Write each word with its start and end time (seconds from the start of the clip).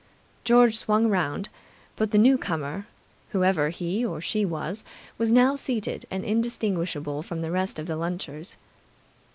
George 0.43 0.75
swung 0.77 1.05
around, 1.11 1.47
but 1.95 2.09
the 2.09 2.17
newcomer, 2.17 2.87
whoever 3.33 3.69
he 3.69 4.03
or 4.03 4.19
she 4.19 4.43
was, 4.43 4.83
was 5.19 5.31
now 5.31 5.55
seated 5.55 6.07
and 6.09 6.25
indistinguishable 6.25 7.21
from 7.21 7.43
the 7.43 7.51
rest 7.51 7.77
of 7.77 7.85
the 7.85 7.95
lunchers. 7.95 8.57